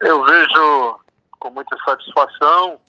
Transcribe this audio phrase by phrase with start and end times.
[0.00, 1.00] Eu vejo
[1.38, 2.80] com muita satisfação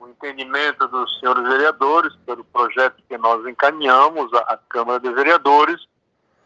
[0.00, 5.80] o entendimento dos senhores vereadores pelo projeto que nós encaminhamos à Câmara de Vereadores.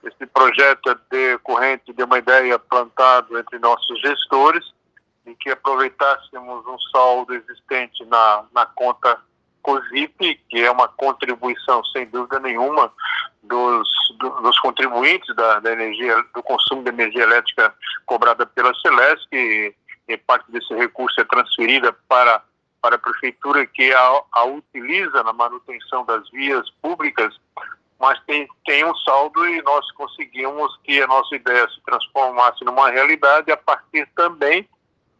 [0.02, 4.64] Esse projeto é decorrente de uma ideia plantada entre nossos gestores,
[5.24, 9.18] em que aproveitássemos um saldo existente na, na conta
[9.62, 12.92] COSIP, que é uma contribuição, sem dúvida nenhuma,
[13.42, 17.74] dos, dos contribuintes da, da, energia, do consumo de energia elétrica
[18.04, 19.74] cobrada pela Celeste,
[20.08, 22.42] e parte desse recurso é transferida para,
[22.80, 27.34] para a prefeitura que a, a utiliza na manutenção das vias públicas,
[27.98, 32.90] mas tem, tem um saldo e nós conseguimos que a nossa ideia se transformasse numa
[32.90, 34.68] realidade a partir também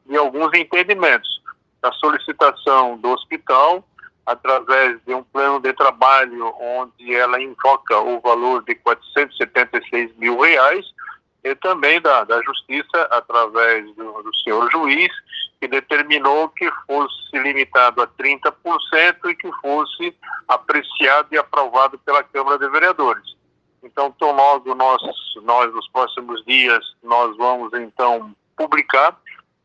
[0.07, 1.43] de alguns entendimentos.
[1.83, 3.85] A solicitação do hospital,
[4.27, 10.85] através de um plano de trabalho onde ela invoca o valor de 476 mil reais,
[11.45, 15.13] e também da, da Justiça, através do, do senhor juiz,
[15.61, 18.55] que determinou que fosse limitado a 30%
[19.27, 20.17] e que fosse
[20.49, 23.37] apreciado e aprovado pela Câmara de Vereadores.
[23.83, 25.03] Então, tão logo nós,
[25.43, 29.17] nós, nos próximos dias, nós vamos, então, publicar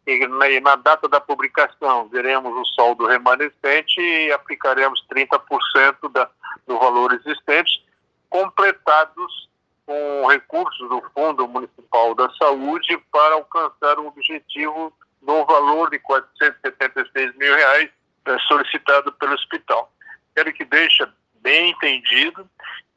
[0.05, 6.27] e na data da publicação veremos o saldo remanescente e aplicaremos 30% da,
[6.67, 7.85] do valor existente,
[8.29, 9.48] completados
[9.89, 17.35] com recursos do Fundo Municipal da Saúde para alcançar o objetivo no valor de 476
[17.35, 17.89] mil reais
[18.25, 19.91] eh, solicitado pelo hospital.
[20.35, 21.03] Quero que deixe
[21.41, 22.47] bem entendido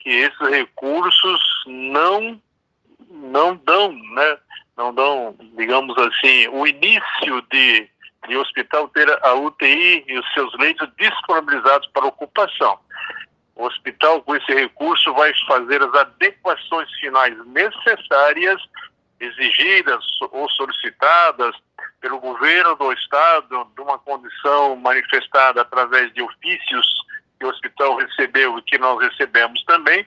[0.01, 2.39] que esses recursos não
[3.09, 4.39] não dão, né,
[4.77, 7.89] não dão, digamos assim, o início de,
[8.29, 12.79] de hospital ter a UTI e os seus leitos disponibilizados para ocupação.
[13.63, 18.61] O hospital, com esse recurso, vai fazer as adequações finais necessárias,
[19.21, 21.55] exigidas ou solicitadas
[22.01, 26.85] pelo governo do Estado, de uma condição manifestada através de ofícios
[27.39, 30.05] que o hospital recebeu e que nós recebemos também,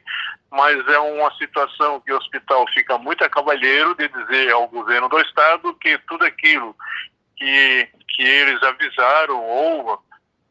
[0.51, 5.07] mas é uma situação que o hospital fica muito a cavalheiro de dizer ao governo
[5.07, 6.75] do estado que tudo aquilo
[7.37, 10.03] que, que eles avisaram ou,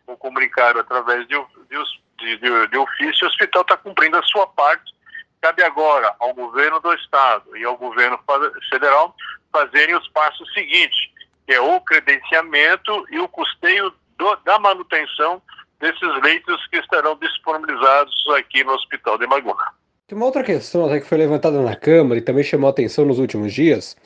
[0.06, 1.34] ou comunicaram através de,
[1.68, 4.94] de, de, de ofício, o hospital está cumprindo a sua parte.
[5.40, 8.18] Cabe agora ao governo do estado e ao governo
[8.70, 9.14] federal
[9.52, 10.98] fazerem os passos seguintes,
[11.46, 15.42] que é o credenciamento e o custeio do, da manutenção
[15.80, 19.72] desses leitos que estarão disponibilizados aqui no Hospital de Maguna.
[20.12, 23.52] Uma outra questão até que foi levantada na Câmara e também chamou atenção nos últimos
[23.52, 23.96] dias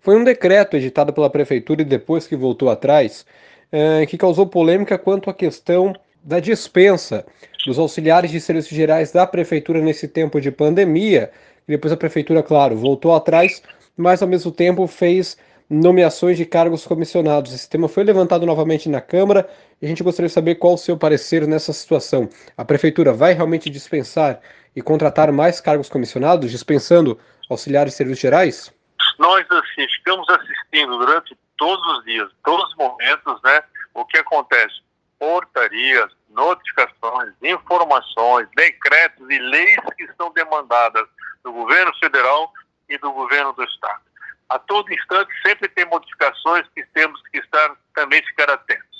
[0.00, 3.24] foi um decreto editado pela Prefeitura e depois que voltou atrás,
[3.70, 7.24] eh, que causou polêmica quanto à questão da dispensa
[7.66, 11.30] dos auxiliares de serviços gerais da Prefeitura nesse tempo de pandemia.
[11.66, 13.62] E depois a Prefeitura, claro, voltou atrás,
[13.96, 15.36] mas ao mesmo tempo fez
[15.70, 17.54] nomeações de cargos comissionados.
[17.54, 19.48] Esse tema foi levantado novamente na Câmara
[19.80, 22.28] e a gente gostaria de saber qual o seu parecer nessa situação.
[22.56, 24.40] A Prefeitura vai realmente dispensar
[24.76, 27.18] e contratar mais cargos comissionados, dispensando
[27.48, 28.74] auxiliares de serviços gerais?
[29.18, 33.62] Nós assim, ficamos assistindo durante todos os dias, todos os momentos, né,
[33.94, 34.82] o que acontece.
[35.18, 41.06] Portarias, notificações, informações, decretos e leis que são demandadas
[41.42, 42.52] do governo federal
[42.88, 44.02] e do governo do estado.
[44.48, 48.92] A todo instante sempre tem modificações que temos que estar também ficar atentos.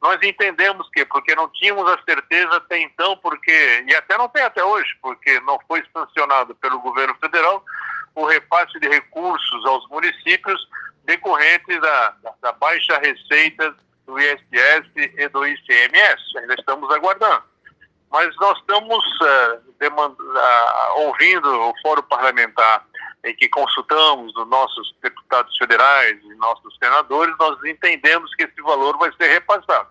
[0.00, 4.42] Nós entendemos que, porque não tínhamos a certeza até então, porque, e até não tem
[4.42, 7.64] até hoje, porque não foi sancionado pelo governo federal
[8.14, 10.68] o repasse de recursos aos municípios
[11.04, 13.74] decorrente da, da, da baixa receita
[14.06, 16.38] do ISS e do ICMS.
[16.38, 17.42] Ainda estamos aguardando.
[18.10, 22.86] Mas nós estamos uh, uh, ouvindo o Fórum Parlamentar
[23.24, 28.96] em que consultamos os nossos deputados federais e nossos senadores, nós entendemos que esse valor
[28.98, 29.88] vai ser repassado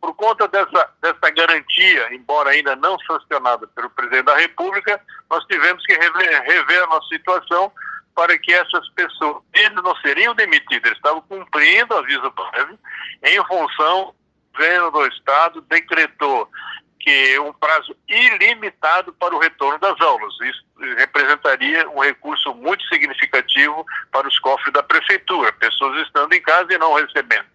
[0.00, 5.84] por conta dessa, dessa garantia, embora ainda não sancionada pelo presidente da República, nós tivemos
[5.84, 7.72] que rever, rever a nossa situação
[8.18, 12.76] para que essas pessoas, eles não seriam demitidos, eles estavam cumprindo o aviso prévio,
[13.22, 14.14] em função, o
[14.52, 16.50] governo do Estado decretou
[16.98, 20.34] que um prazo ilimitado para o retorno das aulas.
[20.42, 20.64] Isso
[20.96, 26.78] representaria um recurso muito significativo para os cofres da prefeitura, pessoas estando em casa e
[26.78, 27.46] não recebendo.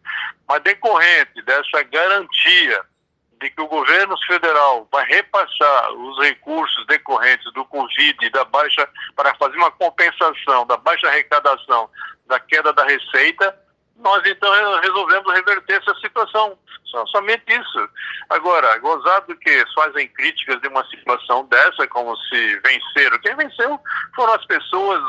[0.47, 2.85] Mas decorrente dessa garantia
[3.43, 8.87] de que o governo federal vai repassar os recursos decorrentes do Covid e da baixa,
[9.17, 11.89] para fazer uma compensação da baixa arrecadação
[12.25, 13.53] da queda da receita,
[13.97, 16.57] nós então resolvemos reverter essa situação.
[17.07, 17.89] Somente isso.
[18.29, 23.19] Agora, gozado que fazem críticas de uma situação dessa, como se venceram.
[23.19, 23.79] Quem venceu
[24.15, 25.01] foram as pessoas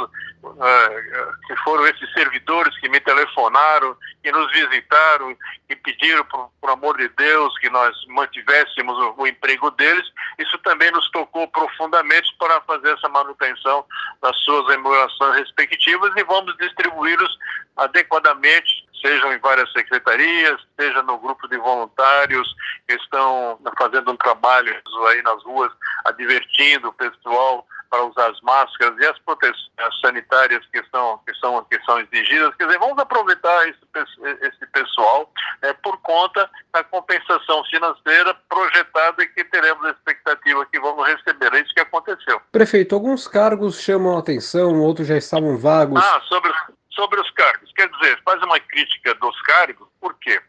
[0.43, 5.37] uh, que foram esses servidores que me telefonaram, que nos visitaram,
[5.69, 10.07] que pediram, por, por amor de Deus, que nós mantivéssemos o, o emprego deles.
[10.39, 13.85] Isso também nos tocou profundamente para fazer essa manutenção
[14.23, 17.39] das suas remunerações respectivas e vamos distribuí-los
[17.77, 22.55] adequadamente sejam em várias secretarias, seja no grupo de voluntários
[22.87, 24.75] que estão fazendo um trabalho
[25.09, 25.73] aí nas ruas,
[26.05, 29.71] advertindo o pessoal para usar as máscaras e as proteções
[30.01, 32.53] sanitárias que são, que são, que são exigidas.
[32.57, 33.79] Quer dizer, vamos aproveitar esse,
[34.43, 35.31] esse pessoal
[35.63, 41.55] é, por conta da compensação financeira projetada que teremos a expectativa que vamos receber.
[41.55, 42.41] É isso que aconteceu.
[42.51, 46.03] Prefeito, alguns cargos chamam a atenção, outros já estavam vagos.
[46.03, 46.53] Ah, sobre
[46.95, 47.73] sobre os cargos.
[47.73, 50.41] Quer dizer, faz uma crítica dos cargos, por quê?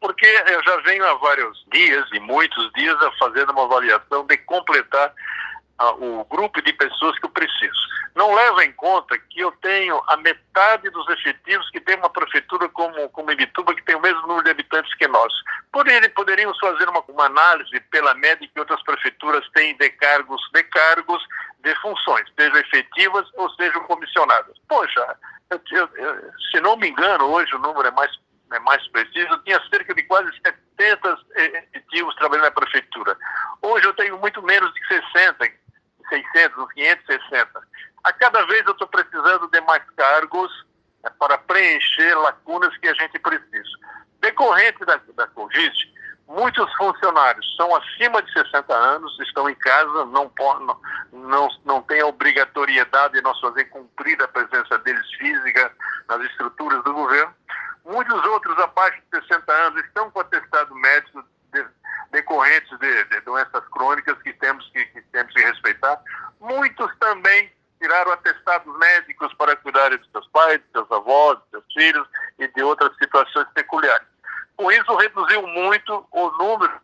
[0.00, 5.12] Porque eu já venho há vários dias e muitos dias fazendo uma avaliação de completar
[5.80, 7.86] uh, o grupo de pessoas que eu preciso.
[8.14, 12.68] Não leva em conta que eu tenho a metade dos efetivos que tem uma prefeitura
[12.68, 15.32] como, como Ibituba, que tem o mesmo número de habitantes que nós.
[15.72, 21.22] Poderíamos fazer uma, uma análise pela média que outras prefeituras têm de cargos, de cargos
[21.60, 24.56] de funções, sejam efetivas ou sejam comissionadas.
[24.68, 25.16] Poxa,
[25.50, 25.60] eu,
[25.96, 28.10] eu, se não me engano, hoje o número é mais,
[28.52, 31.18] é mais preciso, tinha cerca de quase 70
[31.74, 33.16] efetivos trabalhando na prefeitura.
[33.62, 35.52] Hoje eu tenho muito menos de 60,
[36.08, 37.62] 600, 560.
[38.04, 40.52] A cada vez eu estou precisando de mais cargos
[41.04, 43.78] é, para preencher lacunas que a gente precisa.
[44.20, 45.72] Decorrente da, da Covid,
[46.28, 50.80] muitos funcionários são acima de 60 anos, estão em casa, não, não,
[51.12, 55.72] não, não tem a obrigatoriedade de nós fazer cumprir a presença deles física
[56.08, 57.34] nas estruturas do governo.
[57.84, 61.22] Muitos outros abaixo de 60 anos estão com atestado médico
[61.52, 61.64] de,
[62.10, 66.00] decorrentes de, de, doenças crônicas que temos que, que, temos que respeitar.
[66.40, 71.64] Muitos também tiraram atestados médicos para cuidar de seus pais, de seus avós, de seus
[71.72, 72.08] filhos
[72.38, 74.06] e de outras situações peculiares.
[74.56, 76.80] Com isso, reduziu muito o número,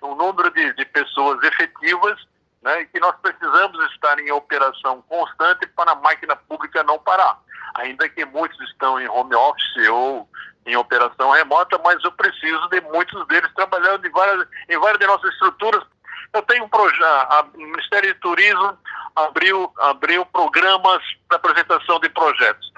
[0.00, 2.18] o número de, de pessoas efetivas
[2.62, 7.38] né, e que nós precisamos estar em operação constante para a máquina pública não parar.
[7.74, 10.28] Ainda que muitos estão em home office ou
[10.66, 15.06] em operação remota, mas eu preciso de muitos deles trabalhando em várias, em várias de
[15.06, 15.82] nossas estruturas.
[16.32, 18.78] Eu tenho um projeto, o Ministério do Turismo
[19.14, 22.72] abriu, abriu programas para apresentação de projetos.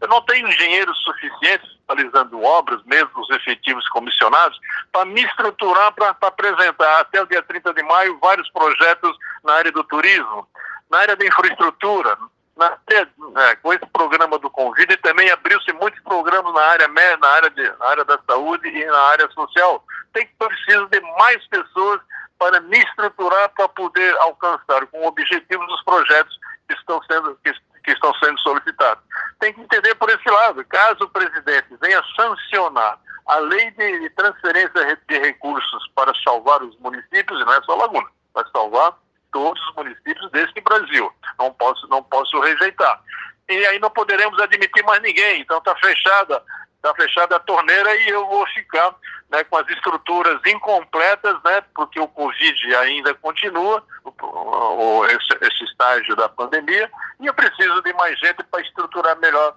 [0.00, 4.58] Eu não tenho engenheiros suficientes realizando obras, mesmo os efetivos comissionados,
[4.92, 9.72] para me estruturar para apresentar até o dia 30 de maio vários projetos na área
[9.72, 10.48] do turismo,
[10.90, 12.16] na área da infraestrutura,
[12.56, 17.28] na área, é, com esse programa do Convite também abriu-se muitos programas na área na
[17.28, 19.84] área, de, na área da saúde e na área social.
[20.12, 22.00] Tem preciso de mais pessoas
[22.40, 27.52] para me estruturar para poder alcançar com objetivos os projetos que estão sendo que,
[27.84, 29.04] que estão sendo solicitados
[29.40, 30.64] tem que entender por esse lado.
[30.66, 37.40] Caso o presidente venha sancionar a lei de transferência de recursos para salvar os municípios,
[37.40, 38.94] e não é só Laguna, vai salvar
[39.32, 41.12] todos os municípios deste Brasil.
[41.38, 43.00] Não posso, não posso rejeitar.
[43.48, 45.40] E aí não poderemos admitir mais ninguém.
[45.40, 46.42] Então está fechada
[46.80, 48.94] está fechada a torneira e eu vou ficar
[49.30, 55.64] né, com as estruturas incompletas, né, porque o Covid ainda continua, o, o, esse, esse
[55.64, 56.90] estágio da pandemia,
[57.20, 59.54] e eu preciso de mais gente para estruturar melhor.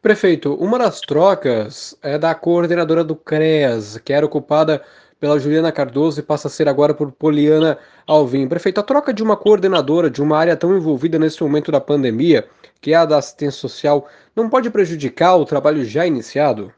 [0.00, 4.84] Prefeito, uma das trocas é da coordenadora do CREAS, que era ocupada
[5.22, 8.48] pela Juliana Cardoso e passa a ser agora por Poliana Alvim.
[8.48, 12.50] Prefeito, a troca de uma coordenadora de uma área tão envolvida nesse momento da pandemia,
[12.80, 16.74] que é a da assistência social, não pode prejudicar o trabalho já iniciado?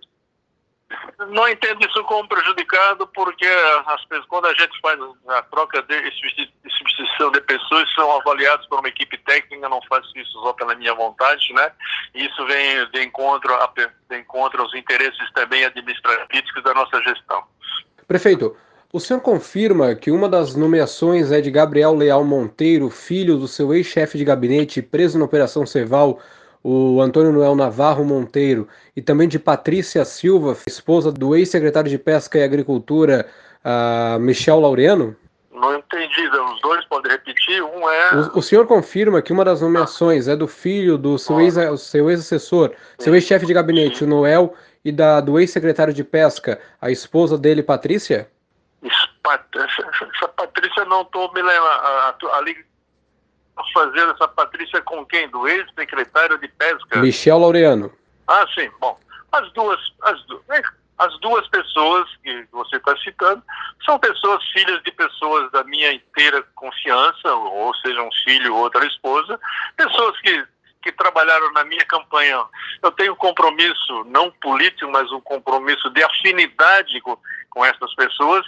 [1.30, 3.46] Não entendo isso como prejudicado, porque
[3.86, 5.94] as pessoas, quando a gente faz a troca de
[6.68, 10.92] substituição de pessoas, são avaliados por uma equipe técnica, não faço isso só pela minha
[10.92, 11.72] vontade, né?
[12.14, 13.72] Isso vem de encontro, a,
[14.10, 17.42] de encontro aos interesses também administrativos da nossa gestão.
[18.06, 18.54] Prefeito,
[18.92, 23.74] o senhor confirma que uma das nomeações é de Gabriel Leal Monteiro, filho do seu
[23.74, 26.20] ex-chefe de gabinete preso na Operação Ceval,
[26.62, 32.38] o Antônio Noel Navarro Monteiro, e também de Patrícia Silva, esposa do ex-secretário de Pesca
[32.38, 33.26] e Agricultura,
[33.64, 35.16] uh, Michel Laureano?
[35.54, 37.62] Não entendi, os dois podem repetir.
[37.62, 38.14] Um é.
[38.16, 43.14] O, o senhor confirma que uma das nomeações é do filho do seu ex-assessor, seu
[43.14, 48.28] ex-chefe de gabinete, o Noel, e da, do ex-secretário de Pesca, a esposa dele, Patrícia?
[48.82, 52.32] Isso, essa Patrícia não estou me lembrando.
[52.32, 52.56] Ali
[53.72, 55.28] fazer essa Patrícia com quem?
[55.28, 56.98] Do ex-secretário de Pesca?
[57.00, 57.92] Michel Laureano.
[58.26, 58.68] Ah, sim.
[58.80, 58.98] Bom,
[59.32, 60.18] As duas, as,
[60.48, 60.60] né,
[60.98, 63.42] as duas pessoas que você está citando
[63.84, 68.86] são pessoas filhas de pessoas da minha inteira confiança, ou seja, um filho ou outra
[68.86, 69.38] esposa,
[69.76, 70.46] pessoas que,
[70.82, 72.44] que trabalharam na minha campanha.
[72.82, 77.18] Eu tenho um compromisso, não político, mas um compromisso de afinidade com,
[77.50, 78.46] com essas pessoas.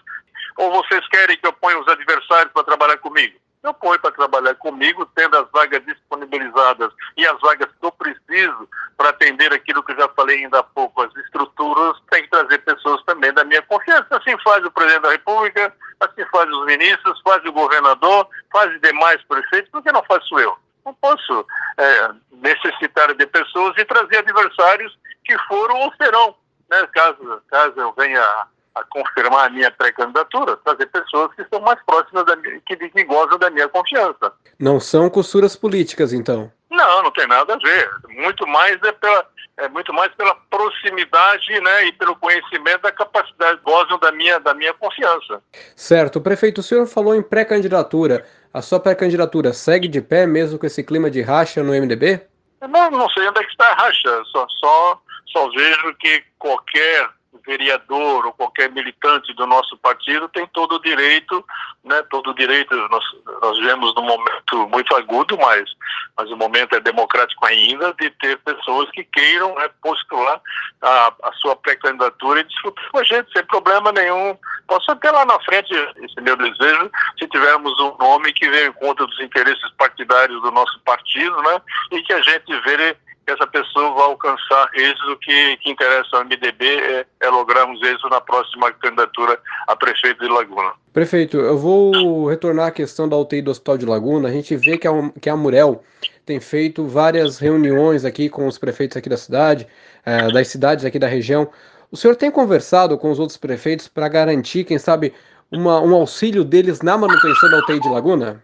[0.57, 3.39] Ou vocês querem que eu ponha os adversários para trabalhar comigo?
[3.67, 8.69] Eu ponho para trabalhar comigo, tendo as vagas disponibilizadas e as vagas que eu preciso
[8.97, 12.59] para atender aquilo que eu já falei ainda há pouco, as estruturas, tem que trazer
[12.59, 14.07] pessoas também da minha confiança.
[14.11, 19.23] Assim faz o presidente da República, assim faz os ministros, faz o governador, faz demais
[19.25, 20.57] prefeitos, por que não faço eu?
[20.85, 21.47] Não posso
[21.79, 26.35] é, necessitar de pessoas e trazer adversários que foram ou serão,
[26.71, 28.47] né, caso, caso eu venha
[28.77, 33.05] a confirmar a minha pré-candidatura, trazer pessoas que são mais próximas da minha, que, que
[33.05, 34.33] gozam da minha confiança.
[34.59, 36.53] Não são costuras políticas, então?
[36.71, 37.91] Não, não tem nada a ver.
[38.09, 43.59] Muito mais é pela, é muito mais pela proximidade, né, e pelo conhecimento da capacidade
[43.65, 45.43] gozam da minha da minha confiança.
[45.75, 48.27] Certo, prefeito, o senhor falou em pré-candidatura.
[48.53, 52.21] A sua pré-candidatura segue de pé mesmo com esse clima de racha no MDB?
[52.61, 54.23] Não, não sei onde é que está a racha.
[54.33, 57.09] Só só só vejo que qualquer
[57.47, 61.45] vereador ou qualquer militante do nosso partido tem todo o direito,
[61.85, 63.05] né, todo o direito, nós,
[63.41, 65.71] nós vivemos num momento muito agudo, mas,
[66.17, 70.41] mas o momento é democrático ainda, de ter pessoas que queiram né, postular
[70.83, 74.37] a, a sua pré-candidatura e discutir com a gente, sem problema nenhum.
[74.67, 78.73] Posso até lá na frente, esse meu desejo, se tivermos um nome que venha em
[78.73, 81.63] conta dos interesses partidários do nosso partido, né,
[81.93, 82.97] e que a gente vê
[83.27, 88.09] que essa pessoa vai alcançar êxito que, que interessa ao MDB é, é lograrmos êxito
[88.09, 90.73] na próxima candidatura a prefeito de Laguna.
[90.93, 94.29] Prefeito, eu vou retornar à questão da UTI do Hospital de Laguna.
[94.29, 95.83] A gente vê que a, que a Murel
[96.25, 99.67] tem feito várias reuniões aqui com os prefeitos aqui da cidade,
[100.05, 101.51] é, das cidades aqui da região.
[101.91, 105.13] O senhor tem conversado com os outros prefeitos para garantir, quem sabe,
[105.51, 108.43] uma, um auxílio deles na manutenção da UTI de Laguna?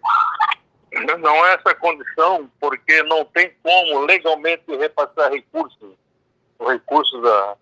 [1.03, 5.95] Não é essa condição, porque não tem como legalmente repassar recursos,
[6.61, 7.57] recursos da,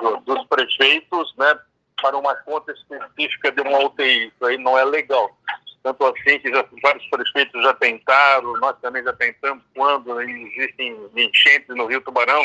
[0.00, 1.58] do, dos prefeitos, né,
[2.00, 4.26] para uma conta específica de uma UTI.
[4.28, 5.36] Isso aí não é legal.
[5.82, 11.76] Tanto assim que já, vários prefeitos já tentaram, nós também já tentamos, quando existem enchentes
[11.76, 12.42] no Rio Tubarão,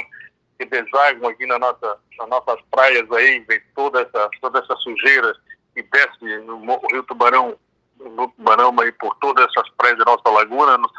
[0.58, 5.34] que desaguam aqui na nossa, nas nossas praias aí, vem toda essa, toda essa sujeira
[5.74, 7.58] que desce no Rio Tubarão
[8.00, 10.78] no Tubarão e por todas essas praias da nossa laguna.
[10.78, 10.90] No,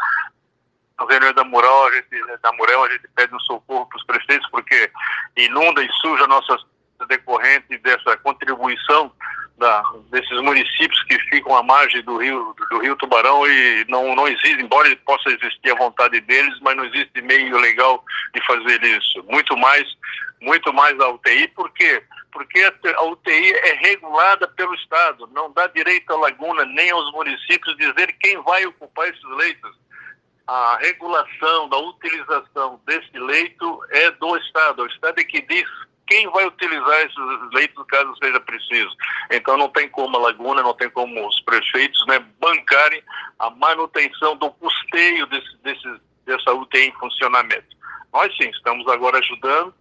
[0.99, 4.05] no reunião da Mural, a gente, da Murel, a gente pede um socorro para os
[4.05, 4.91] prefeitos, porque
[5.37, 6.63] inunda e suja nossas
[7.07, 9.13] decorrente dessa contribuição
[9.59, 14.27] da, desses municípios que ficam à margem do rio do, rio Tubarão e não não
[14.27, 18.03] existe, embora possa existir a vontade deles, mas não existe meio legal
[18.35, 19.23] de fazer isso.
[19.29, 19.87] Muito mais,
[20.41, 22.03] muito mais a UTI, por quê?
[22.33, 22.61] Porque
[22.97, 28.13] a UTI é regulada pelo Estado, não dá direito à Laguna nem aos municípios dizer
[28.21, 29.79] quem vai ocupar esses leitos.
[30.47, 34.83] A regulação da utilização desse leito é do Estado.
[34.83, 35.69] O Estado é que diz
[36.09, 38.91] quem vai utilizar esses leitos caso seja preciso.
[39.31, 43.03] Então não tem como a Laguna, não tem como os prefeitos né, bancarem
[43.39, 47.77] a manutenção do custeio desse, desse, dessa UTI em funcionamento.
[48.13, 49.73] Nós sim, estamos agora ajudando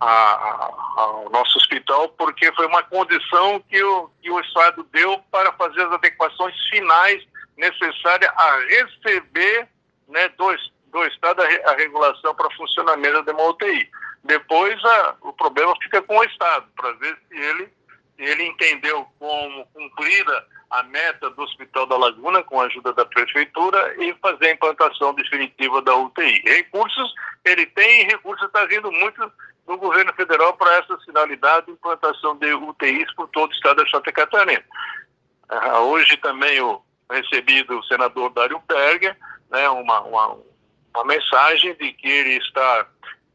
[0.00, 5.18] a, a, ao nosso hospital, porque foi uma condição que o, que o Estado deu
[5.30, 7.22] para fazer as adequações finais
[7.56, 9.68] necessárias a receber
[10.08, 10.54] né, do,
[10.88, 13.88] do Estado a, a regulação para funcionamento da UTI.
[14.24, 17.72] Depois a, o problema fica com o Estado, para ver se ele,
[18.16, 23.04] se ele entendeu como cumprida a meta do Hospital da Laguna com a ajuda da
[23.04, 26.42] Prefeitura e fazer a implantação definitiva da UTI.
[26.44, 29.30] Recursos ele tem recursos está vindo muito
[29.66, 34.12] do governo federal para essa finalidade, implantação de UTIs por todo o estado da Santa
[34.12, 34.64] Catarina.
[35.50, 39.16] Uh, hoje também eu recebi do senador Dário Berger
[39.50, 40.36] né, uma, uma,
[40.94, 42.86] uma mensagem de que ele está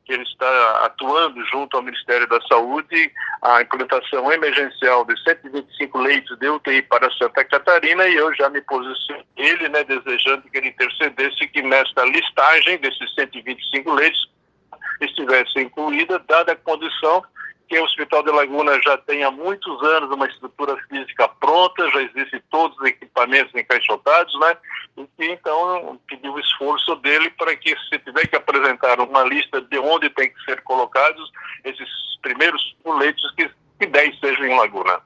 [0.06, 3.12] que ele está atuando junto ao Ministério da Saúde
[3.44, 8.60] a implementação emergencial de 125 leitos de UTI para Santa Catarina e eu já me
[8.62, 14.29] posicionei ele, né, desejando que ele intercedesse que nesta listagem desses 125 leitos
[15.02, 17.24] estivesse incluída, dada a condição
[17.70, 22.02] que o Hospital de Laguna já tem há muitos anos uma estrutura física pronta, já
[22.02, 24.58] existem todos os equipamentos encaixotados, né?
[24.98, 29.78] E então pediu o esforço dele para que, se tiver que apresentar uma lista de
[29.78, 31.32] onde tem que ser colocados
[31.64, 31.88] esses
[32.24, 35.00] primeiros leitos, que, que 10 sejam em Laguna.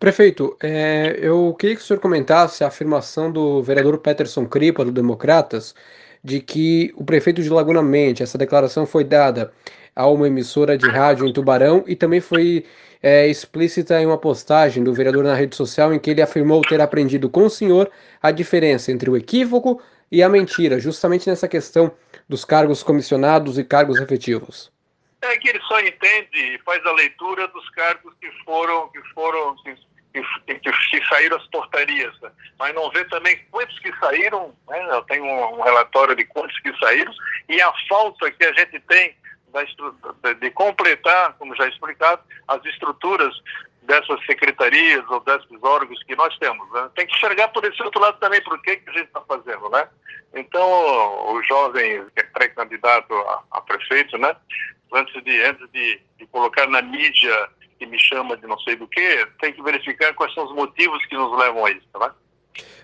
[0.00, 4.92] Prefeito, é, eu queria que o senhor comentasse a afirmação do vereador Peterson Cripa, do
[4.92, 5.74] Democratas,
[6.26, 9.52] de que o prefeito de Laguna mente, essa declaração foi dada
[9.94, 12.66] a uma emissora de rádio em Tubarão e também foi
[13.00, 16.80] é, explícita em uma postagem do vereador na rede social em que ele afirmou ter
[16.80, 17.88] aprendido com o senhor
[18.20, 19.80] a diferença entre o equívoco
[20.10, 21.92] e a mentira, justamente nessa questão
[22.28, 24.72] dos cargos comissionados e cargos efetivos.
[25.22, 29.54] É que ele só entende e faz a leitura dos cargos que foram que foram
[30.22, 32.30] que, que, que saíram as portarias, né?
[32.58, 34.54] mas não vê também quantos que saíram.
[34.68, 34.88] Né?
[34.90, 37.12] Eu tenho um, um relatório de quantos que saíram
[37.48, 39.16] e a falta que a gente tem
[39.52, 43.34] da, de completar, como já explicado, as estruturas
[43.82, 46.70] dessas secretarias ou desses órgãos que nós temos.
[46.72, 46.90] Né?
[46.94, 49.68] Tem que enxergar por esse outro lado também, por que, que a gente está fazendo,
[49.70, 49.88] né?
[50.34, 54.36] Então, o jovem que é pré-candidato a, a, prefeito, né?
[54.92, 58.86] Antes de, antes de, de colocar na mídia que me chama de não sei do
[58.86, 62.10] que, tem que verificar quais são os motivos que nos levam a isso, né?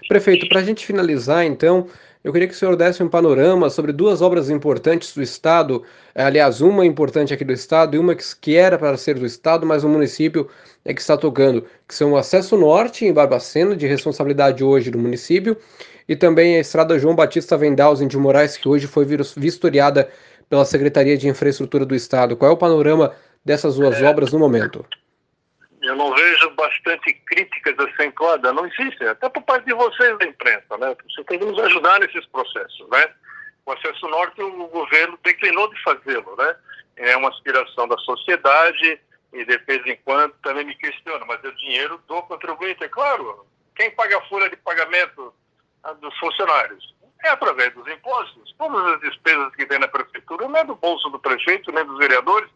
[0.09, 1.89] Prefeito, para a gente finalizar, então,
[2.23, 5.83] eu queria que o senhor desse um panorama sobre duas obras importantes do Estado,
[6.15, 9.65] eh, aliás, uma importante aqui do Estado e uma que era para ser do Estado,
[9.65, 10.49] mas o município
[10.85, 14.99] é que está tocando, que são o Acesso Norte em Barbacena, de responsabilidade hoje do
[14.99, 15.57] município,
[16.09, 19.07] e também a Estrada João Batista Vendalzen de Moraes, que hoje foi
[19.37, 20.11] vistoriada
[20.51, 22.37] pela Secretaria de Infraestrutura do Estado.
[22.37, 24.05] Qual é o panorama dessas duas é.
[24.05, 24.87] obras no momento?
[25.83, 30.79] eu não vejo bastante críticas acentuadas, não existe, até por parte de vocês da imprensa,
[30.79, 30.97] né?
[31.11, 33.13] Você tem que nos ajudar nesses processos, né?
[33.67, 36.57] O acesso norte o governo declinou de fazê-lo, né?
[36.97, 39.01] É uma aspiração da sociedade
[39.33, 42.89] e de vez em quando também me questiona, mas é o dinheiro do contribuinte, é
[42.89, 43.45] claro.
[43.75, 45.35] Quem paga a folha de pagamento
[46.01, 46.95] dos funcionários?
[47.25, 48.55] É através dos impostos.
[48.59, 51.99] Todas as despesas que tem na prefeitura não é do bolso do prefeito, nem dos
[51.99, 52.51] vereadores,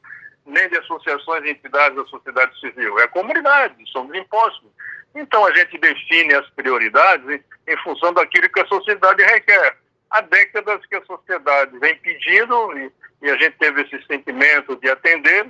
[0.46, 4.70] nem de associações e entidades da sociedade civil, é a comunidade, são os impostos.
[5.14, 9.76] Então a gente define as prioridades em função daquilo que a sociedade requer.
[10.10, 14.88] Há décadas que a sociedade vem pedindo e, e a gente teve esse sentimento de
[14.88, 15.46] atender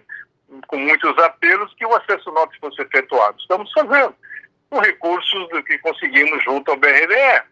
[0.69, 3.39] com muitos apelos que o acesso norte fosse efetuado.
[3.39, 4.15] Estamos fazendo
[4.71, 7.43] com recursos do que conseguimos junto ao BRDE.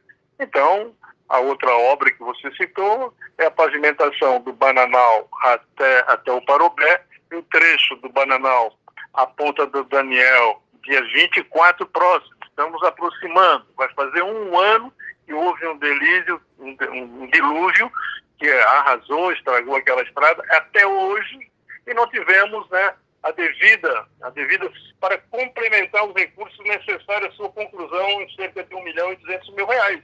[0.40, 0.94] Então,
[1.28, 7.02] a outra obra que você citou é a pavimentação do Bananal até, até o Parobé,
[7.33, 8.76] o trecho do Bananal
[9.12, 12.35] à Ponta do Daniel, dia 24 próximo.
[12.47, 13.67] Estamos aproximando.
[13.76, 14.93] Vai fazer um ano
[15.26, 17.91] que houve um delírio, um, um dilúvio
[18.39, 20.43] que arrasou, estragou aquela estrada.
[20.50, 21.50] Até hoje
[21.87, 27.50] e não tivemos né, a devida, a devida para complementar os recursos necessários à sua
[27.50, 30.02] conclusão em cerca de 1 milhão e 200 mil reais.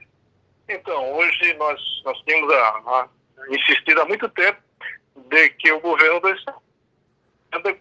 [0.69, 3.09] Então, hoje nós, nós temos a, a
[3.49, 4.61] insistido há muito tempo
[5.15, 6.61] de que o governo do Estado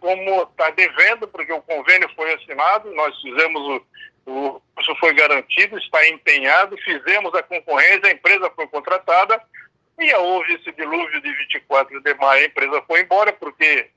[0.01, 3.61] como está devendo, porque o convênio foi assinado, nós fizemos
[4.27, 9.41] o, o curso foi garantido, está empenhado, fizemos a concorrência, a empresa foi contratada
[9.99, 13.89] e houve esse dilúvio de 24 de maio, a empresa foi embora porque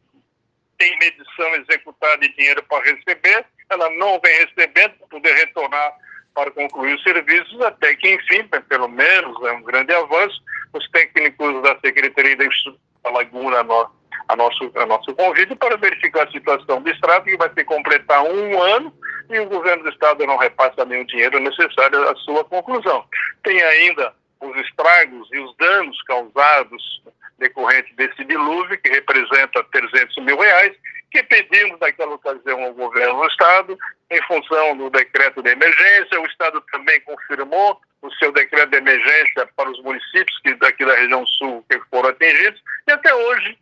[0.77, 5.93] tem medição executada e dinheiro para receber, ela não vem recebendo poder retornar
[6.33, 10.41] para concluir os serviços, até que, enfim, pelo menos, é um grande avanço,
[10.73, 16.31] os técnicos da Secretaria da Laguna Norte a nosso, a nosso convite para verificar a
[16.31, 18.93] situação do Estado, que vai se completar um ano
[19.29, 23.05] e o governo do Estado não repassa nenhum dinheiro necessário à sua conclusão.
[23.43, 27.01] Tem ainda os estragos e os danos causados
[27.39, 30.75] decorrente desse dilúvio, que representa 300 mil reais,
[31.11, 33.77] que pedimos naquela ocasião ao governo do Estado,
[34.09, 39.47] em função do decreto de emergência, o Estado também confirmou o seu decreto de emergência
[39.55, 43.57] para os municípios que daqui da região sul que foram atingidos, e até hoje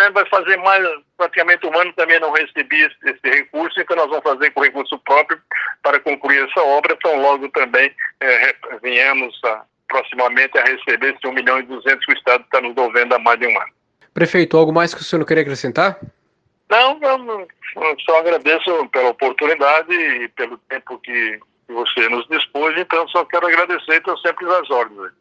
[0.00, 0.84] né, vai fazer mais,
[1.16, 4.98] praticamente um ano também não recebi esse, esse, recurso, então nós vamos fazer com recurso
[5.00, 5.40] próprio
[5.82, 11.32] para concluir essa obra, então logo também é, venhamos a, proximamente a receber esse 1
[11.32, 13.72] milhão e 200 que o Estado está nos devendo há mais de um ano.
[14.14, 15.98] Prefeito, algo mais que o senhor não queria acrescentar?
[16.68, 17.46] Não, não
[18.04, 21.40] só agradeço pela oportunidade e pelo tempo que,
[21.72, 25.12] você nos dispôs, então só quero agradecer e estou sempre às ordens.